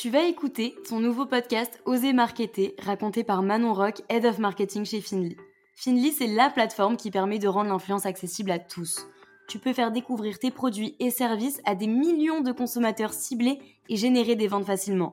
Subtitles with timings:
[0.00, 4.86] Tu vas écouter ton nouveau podcast Oser Marketer, raconté par Manon Rock, Head of Marketing
[4.86, 5.36] chez Finly.
[5.76, 9.06] Finly, c'est la plateforme qui permet de rendre l'influence accessible à tous.
[9.46, 13.58] Tu peux faire découvrir tes produits et services à des millions de consommateurs ciblés
[13.90, 15.12] et générer des ventes facilement.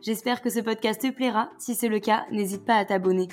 [0.00, 1.50] J'espère que ce podcast te plaira.
[1.58, 3.28] Si c'est le cas, n'hésite pas à t'abonner.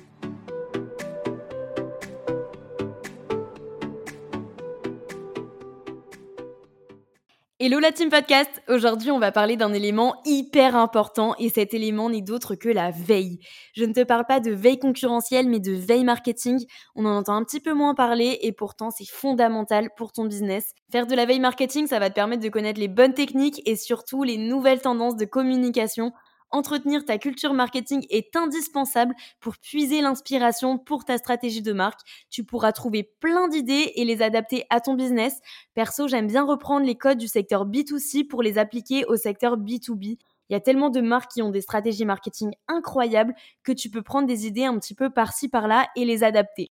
[7.62, 12.10] Hello la team podcast Aujourd'hui on va parler d'un élément hyper important et cet élément
[12.10, 13.40] n'est d'autre que la veille.
[13.74, 16.66] Je ne te parle pas de veille concurrentielle mais de veille marketing.
[16.96, 20.72] On en entend un petit peu moins parler et pourtant c'est fondamental pour ton business.
[20.90, 23.76] Faire de la veille marketing ça va te permettre de connaître les bonnes techniques et
[23.76, 26.14] surtout les nouvelles tendances de communication
[26.52, 32.00] Entretenir ta culture marketing est indispensable pour puiser l'inspiration pour ta stratégie de marque.
[32.32, 35.40] Tu pourras trouver plein d'idées et les adapter à ton business.
[35.76, 40.18] Perso, j'aime bien reprendre les codes du secteur B2C pour les appliquer au secteur B2B.
[40.50, 44.02] Il y a tellement de marques qui ont des stratégies marketing incroyables que tu peux
[44.02, 46.72] prendre des idées un petit peu par-ci par-là et les adapter.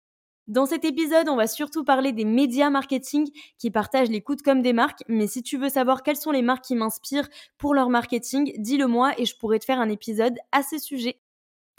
[0.52, 4.44] Dans cet épisode, on va surtout parler des médias marketing qui partagent les coups de
[4.44, 5.02] com des marques.
[5.08, 8.88] Mais si tu veux savoir quelles sont les marques qui m'inspirent pour leur marketing, dis-le
[8.88, 11.21] moi et je pourrais te faire un épisode à ce sujet.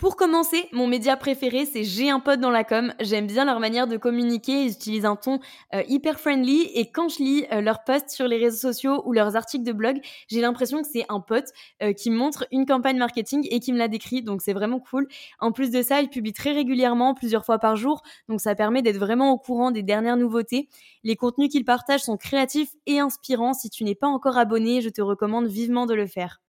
[0.02, 2.92] Pour commencer, mon média préféré, c'est J'ai un pote dans la com.
[2.98, 4.64] J'aime bien leur manière de communiquer.
[4.64, 5.38] Ils utilisent un ton
[5.76, 6.62] euh, hyper friendly.
[6.74, 9.70] Et quand je lis euh, leurs posts sur les réseaux sociaux ou leurs articles de
[9.70, 11.52] blog, j'ai l'impression que c'est un pote
[11.84, 14.22] euh, qui montre une campagne marketing et qui me la décrit.
[14.22, 15.06] Donc c'est vraiment cool.
[15.38, 18.02] En plus de ça, ils publient très régulièrement, plusieurs fois par jour.
[18.28, 20.68] Donc ça permet d'être vraiment au courant des dernières nouveautés.
[21.04, 23.54] Les contenus qu'ils partagent sont créatifs et inspirants.
[23.54, 26.40] Si tu n'es pas encore abonné, je te recommande vivement de le faire.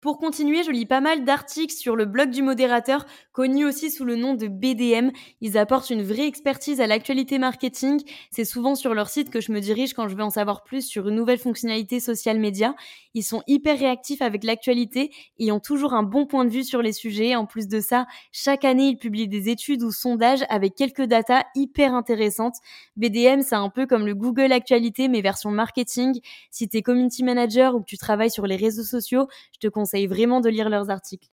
[0.00, 4.04] Pour continuer, je lis pas mal d'articles sur le blog du modérateur, connu aussi sous
[4.04, 5.10] le nom de BDM.
[5.40, 8.00] Ils apportent une vraie expertise à l'actualité marketing.
[8.30, 10.82] C'est souvent sur leur site que je me dirige quand je veux en savoir plus
[10.86, 12.76] sur une nouvelle fonctionnalité social media.
[13.14, 16.80] Ils sont hyper réactifs avec l'actualité et ont toujours un bon point de vue sur
[16.80, 17.34] les sujets.
[17.34, 21.42] En plus de ça, chaque année, ils publient des études ou sondages avec quelques datas
[21.56, 22.54] hyper intéressantes.
[22.96, 26.20] BDM, c'est un peu comme le Google Actualité, mais version marketing.
[26.52, 29.87] Si t'es community manager ou que tu travailles sur les réseaux sociaux, je te conseille
[29.88, 31.28] conseille vraiment de lire leurs articles.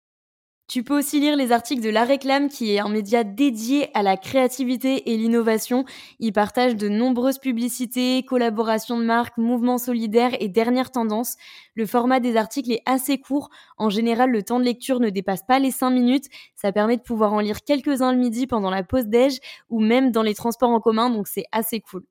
[0.66, 4.02] Tu peux aussi lire les articles de La Réclame, qui est un média dédié à
[4.02, 5.84] la créativité et l'innovation.
[6.20, 11.36] Il partage de nombreuses publicités, collaborations de marques, mouvements solidaires et dernières tendances.
[11.74, 13.50] Le format des articles est assez court.
[13.76, 16.26] En général, le temps de lecture ne dépasse pas les 5 minutes.
[16.54, 20.12] Ça permet de pouvoir en lire quelques-uns le midi pendant la pause déj ou même
[20.12, 22.04] dans les transports en commun, donc c'est assez cool.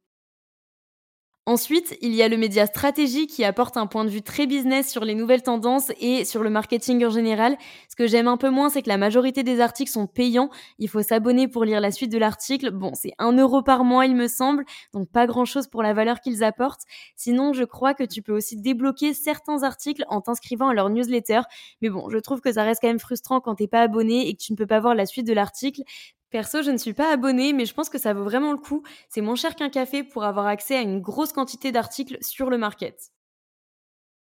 [1.45, 4.89] Ensuite, il y a le média stratégie qui apporte un point de vue très business
[4.89, 7.57] sur les nouvelles tendances et sur le marketing en général.
[7.89, 10.49] Ce que j'aime un peu moins, c'est que la majorité des articles sont payants.
[10.79, 12.71] Il faut s'abonner pour lire la suite de l'article.
[12.71, 15.93] Bon, c'est un euro par mois, il me semble, donc pas grand chose pour la
[15.93, 16.83] valeur qu'ils apportent.
[17.17, 21.41] Sinon, je crois que tu peux aussi débloquer certains articles en t'inscrivant à leur newsletter.
[21.81, 24.33] Mais bon, je trouve que ça reste quand même frustrant quand t'es pas abonné et
[24.33, 25.81] que tu ne peux pas voir la suite de l'article.
[26.33, 28.81] Perso, je ne suis pas abonnée, mais je pense que ça vaut vraiment le coup.
[29.07, 32.57] C'est moins cher qu'un café pour avoir accès à une grosse quantité d'articles sur le
[32.57, 33.11] market.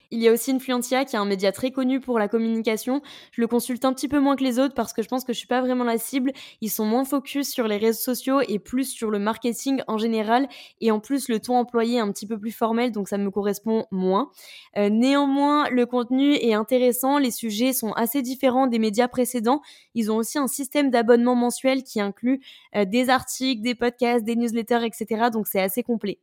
[0.09, 3.01] Il y a aussi Influencia qui est un média très connu pour la communication.
[3.31, 5.34] Je le consulte un petit peu moins que les autres parce que je pense que
[5.34, 6.31] je suis pas vraiment la cible.
[6.62, 10.47] Ils sont moins focus sur les réseaux sociaux et plus sur le marketing en général.
[10.79, 13.29] Et en plus, le ton employé est un petit peu plus formel, donc ça me
[13.29, 14.31] correspond moins.
[14.78, 17.18] Euh, néanmoins, le contenu est intéressant.
[17.18, 19.62] Les sujets sont assez différents des médias précédents.
[19.94, 22.41] Ils ont aussi un système d'abonnement mensuel qui inclut
[22.75, 25.29] euh, des articles, des podcasts, des newsletters, etc.
[25.34, 26.19] Donc c'est assez complet.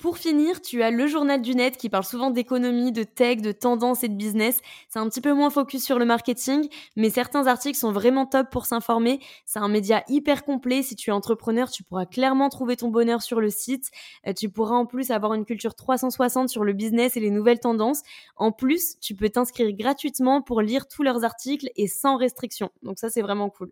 [0.00, 3.52] Pour finir, tu as le journal du net qui parle souvent d'économie, de tech, de
[3.52, 4.58] tendance et de business.
[4.88, 8.48] C'est un petit peu moins focus sur le marketing, mais certains articles sont vraiment top
[8.50, 9.20] pour s'informer.
[9.44, 10.82] C'est un média hyper complet.
[10.82, 13.90] Si tu es entrepreneur, tu pourras clairement trouver ton bonheur sur le site.
[14.26, 17.60] Euh, tu pourras en plus avoir une culture 360 sur le business et les nouvelles
[17.60, 18.00] tendances.
[18.36, 22.70] En plus, tu peux t'inscrire gratuitement pour lire tous leurs articles et sans restriction.
[22.82, 23.70] Donc ça, c'est vraiment cool.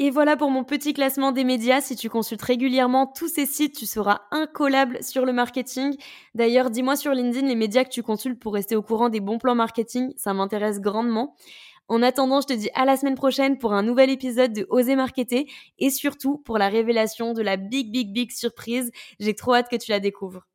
[0.00, 1.80] Et voilà pour mon petit classement des médias.
[1.80, 5.96] Si tu consultes régulièrement tous ces sites, tu seras incollable sur le marketing.
[6.36, 9.38] D'ailleurs, dis-moi sur LinkedIn les médias que tu consultes pour rester au courant des bons
[9.38, 10.12] plans marketing.
[10.16, 11.34] Ça m'intéresse grandement.
[11.88, 14.94] En attendant, je te dis à la semaine prochaine pour un nouvel épisode de Oser
[14.94, 15.50] Marketer
[15.80, 18.92] et surtout pour la révélation de la big, big, big surprise.
[19.18, 20.46] J'ai trop hâte que tu la découvres.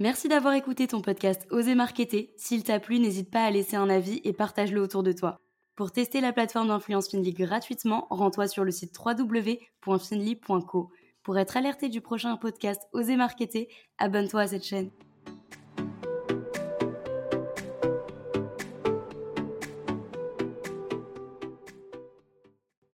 [0.00, 2.32] Merci d'avoir écouté ton podcast Oser Marketer.
[2.36, 5.40] S'il t'a plu, n'hésite pas à laisser un avis et partage-le autour de toi.
[5.74, 10.90] Pour tester la plateforme d'influence Finly gratuitement, rends-toi sur le site www.finly.co.
[11.24, 13.68] Pour être alerté du prochain podcast Oser Marketer,
[13.98, 14.90] abonne-toi à cette chaîne.